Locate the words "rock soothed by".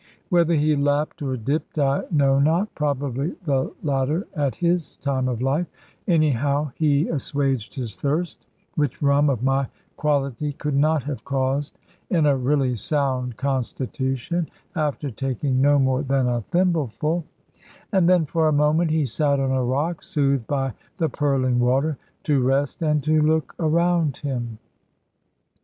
19.63-20.73